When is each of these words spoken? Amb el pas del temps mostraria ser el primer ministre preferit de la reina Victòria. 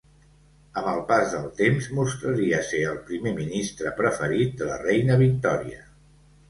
Amb 0.79 0.87
el 0.93 1.01
pas 1.11 1.35
del 1.35 1.45
temps 1.59 1.89
mostraria 1.99 2.63
ser 2.71 2.81
el 2.95 2.99
primer 3.11 3.35
ministre 3.43 3.93
preferit 4.03 4.61
de 4.63 4.73
la 4.75 4.83
reina 4.89 5.25
Victòria. 5.27 5.89